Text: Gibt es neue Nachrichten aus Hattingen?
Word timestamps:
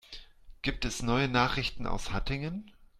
Gibt 0.63 0.83
es 0.83 1.03
neue 1.03 1.27
Nachrichten 1.27 1.85
aus 1.85 2.11
Hattingen? 2.11 2.71